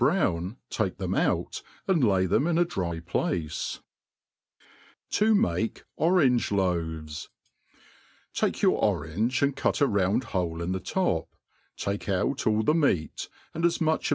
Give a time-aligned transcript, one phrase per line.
[0.01, 3.81] brown tike rhem out and lay them in a dry place...]
[5.19, 7.05] To make Orange LsOvtfi ■...,■.,_
[8.33, 13.79] TAKE your orange, and cut a round bole Ii out all the, meat, and as
[13.79, 14.09] much of th?